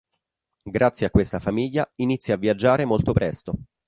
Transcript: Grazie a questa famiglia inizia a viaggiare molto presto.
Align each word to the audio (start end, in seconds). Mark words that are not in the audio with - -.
Grazie 0.63 1.05
a 1.05 1.09
questa 1.11 1.39
famiglia 1.39 1.87
inizia 1.97 2.33
a 2.33 2.37
viaggiare 2.37 2.85
molto 2.85 3.13
presto. 3.13 3.59